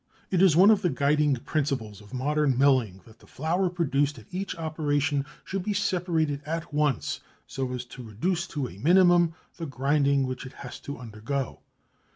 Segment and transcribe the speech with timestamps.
[0.31, 4.25] It is one of the guiding principles of modern milling that the flour produced at
[4.31, 9.67] each operation should be separated at once so as to reduce to a minimum the
[9.67, 11.59] grinding which it has to undergo.